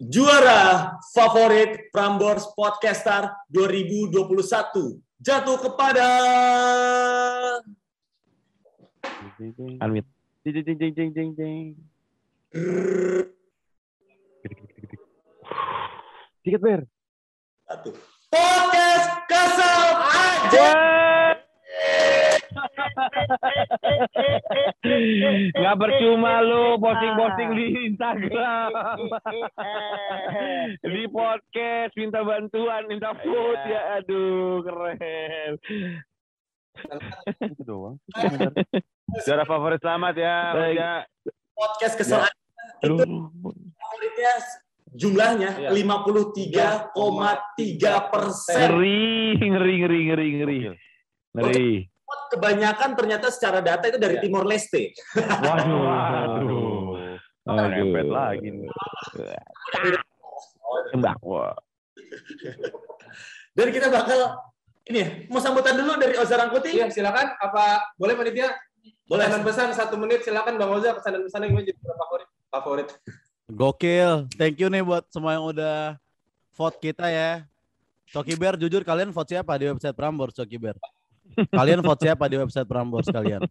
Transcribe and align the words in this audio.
juara 0.00 0.98
favorit 1.14 1.90
Prambors 1.94 2.50
Podcaster 2.58 3.30
2021 3.54 4.98
jatuh 5.22 5.58
kepada 5.62 6.08
Almit. 9.80 10.06
Jing 10.44 10.60
jing 10.60 10.76
jing 10.76 10.92
jing 10.92 11.10
jing 11.14 11.30
jing. 11.36 11.66
Dikit 16.44 16.60
ber. 16.60 16.84
satu 17.64 17.96
podcast 18.28 19.08
kesel 19.24 19.84
aja. 20.04 20.68
Nggak 25.54 25.76
percuma 25.76 26.40
lu 26.40 26.78
posting-posting 26.78 27.48
di 27.54 27.66
Instagram. 27.88 28.70
di 30.94 31.02
podcast 31.08 31.92
minta 31.94 32.20
bantuan, 32.22 32.82
minta 32.86 33.10
food 33.18 33.58
ya. 33.66 33.98
Aduh, 34.00 34.62
keren. 34.62 35.52
Itu 37.38 37.62
doang. 37.62 37.96
Juara 39.24 39.44
favorit 39.46 39.78
selamat 39.78 40.14
ya, 40.18 40.36
ya. 40.70 40.92
Podcast 41.54 41.94
kesel 41.94 42.24
Ya. 42.24 42.90
itu 42.90 43.04
favoritnya 43.76 44.32
jumlahnya 44.94 45.50
Iya. 45.60 45.70
53,3 45.70 48.10
persen. 48.10 48.58
Ngeri, 48.58 49.38
ngeri, 49.38 49.74
ngeri, 49.80 50.00
ngeri, 50.08 50.26
ngeri. 50.34 50.58
Ngeri. 51.34 51.72
Kebanyakan 52.34 52.98
ternyata 52.98 53.30
secara 53.30 53.62
data 53.62 53.86
itu 53.86 53.98
dari 53.98 54.18
Iya. 54.18 54.22
Timor 54.26 54.44
Leste. 54.44 54.90
Waduh, 55.14 55.78
waduh. 55.86 57.14
Ngepet 57.46 58.08
lagi 58.10 58.48
nih. 58.50 58.70
Tembak. 60.90 61.18
Wah. 61.22 61.54
Dan 63.54 63.68
kita 63.70 63.86
bakal 63.86 64.34
ini 64.90 64.98
ya, 65.00 65.08
mau 65.30 65.38
sambutan 65.38 65.78
dulu 65.78 65.94
dari 65.96 66.18
Ozar 66.18 66.42
Angkuti. 66.42 66.74
Iya, 66.74 66.90
silakan. 66.90 67.38
Apa 67.38 67.94
boleh 67.94 68.18
panitia? 68.18 68.50
Boleh. 69.06 69.28
Pesanan 69.28 69.42
pesan 69.44 69.68
satu 69.72 69.94
menit 70.00 70.24
silakan 70.24 70.56
Bang 70.56 70.72
Oza 70.74 70.92
pesanan 70.96 71.24
pesan 71.24 71.44
yang 71.48 71.60
jadi 71.60 71.76
favorit 71.76 72.28
favorit. 72.50 72.88
Gokil. 73.48 74.26
Thank 74.40 74.60
you 74.60 74.68
nih 74.72 74.80
buat 74.80 75.04
semua 75.12 75.36
yang 75.36 75.44
udah 75.44 76.00
vote 76.56 76.80
kita 76.80 77.08
ya. 77.12 77.44
Coki 78.12 78.38
Bear, 78.38 78.54
jujur 78.54 78.80
kalian 78.86 79.10
vote 79.10 79.26
siapa 79.34 79.58
di 79.58 79.66
website 79.68 79.96
Prambors, 79.96 80.36
Coki 80.36 80.56
Bear? 80.56 80.78
Kalian 81.50 81.80
vote 81.82 82.00
siapa 82.04 82.24
di 82.30 82.36
website 82.38 82.68
Prambors 82.68 83.08
kalian? 83.10 83.42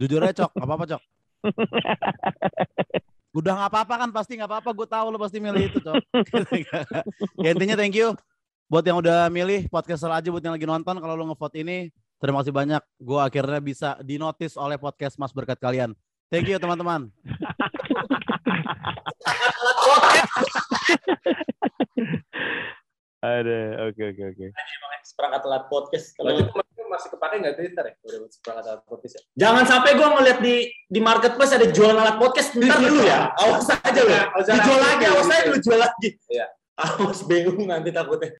Jujur 0.00 0.20
aja 0.22 0.44
Cok, 0.44 0.52
apa 0.60 0.72
apa 0.76 0.84
Cok? 0.86 1.02
Udah 3.36 3.52
nggak 3.52 3.70
apa-apa 3.72 3.94
kan 4.06 4.10
pasti 4.12 4.36
nggak 4.40 4.48
apa-apa, 4.48 4.70
gue 4.72 4.88
tahu 4.88 5.06
lo 5.12 5.18
pasti 5.20 5.38
milih 5.40 5.72
itu 5.72 5.78
Cok. 5.80 5.96
ya 7.44 7.50
intinya 7.52 7.76
thank 7.76 7.96
you 7.96 8.12
buat 8.66 8.82
yang 8.82 8.98
udah 8.98 9.30
milih 9.30 9.70
podcaster 9.70 10.10
aja 10.10 10.26
buat 10.26 10.42
yang 10.42 10.54
lagi 10.58 10.66
nonton 10.66 10.98
kalau 10.98 11.14
lo 11.14 11.24
ngevote 11.30 11.62
ini 11.62 11.90
terima 12.18 12.42
kasih 12.42 12.54
banyak. 12.54 12.82
Gue 12.98 13.20
akhirnya 13.22 13.60
bisa 13.62 13.90
dinotis 14.02 14.58
oleh 14.58 14.76
podcast 14.76 15.16
Mas 15.20 15.30
berkat 15.30 15.58
kalian. 15.62 15.94
Thank 16.26 16.50
you 16.50 16.58
teman-teman. 16.58 17.14
Ada, 23.24 23.88
oke, 23.88 24.02
oke, 24.12 24.22
oke. 24.36 24.46
Seperangkat 25.06 25.42
alat 25.48 25.64
podcast. 25.72 26.12
Kalau 26.18 26.36
itu 26.36 26.52
masih 26.86 27.08
kepake 27.12 27.34
nggak 27.42 27.56
Twitter 27.58 27.84
ya? 27.84 27.94
Udah 28.06 28.18
seperangkat 28.30 28.64
alat 28.70 28.82
podcast 28.86 29.14
ya. 29.18 29.22
jangan 29.36 29.64
sampai 29.66 29.90
gue 29.98 30.08
ngeliat 30.08 30.38
di 30.38 30.54
di 30.86 31.00
marketplace 31.02 31.52
ada 31.56 31.66
jualan 31.68 31.98
alat 31.98 32.16
podcast. 32.16 32.54
Ntar 32.54 32.78
dulu 32.78 33.02
ya, 33.02 33.32
awas 33.36 33.68
aja 33.68 34.00
lo. 34.00 34.16
Ozar 34.38 34.54
Dijual 34.54 34.80
lagi, 34.80 35.04
awas 35.10 35.28
aja 35.28 35.44
lu 35.50 35.58
jual 35.58 35.80
lagi. 35.80 36.08
Iya. 36.30 36.46
Awas 36.76 37.20
bingung 37.24 37.64
nanti 37.66 37.90
takutnya. 37.90 38.30